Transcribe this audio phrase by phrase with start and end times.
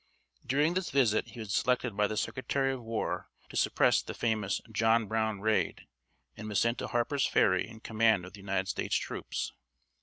[0.43, 4.59] During this visit he was selected by the Secretary of War to suppress the famous
[4.71, 5.85] "John Brown Raid,"
[6.35, 9.53] and was sent to Harper's Ferry in command of the United States troops.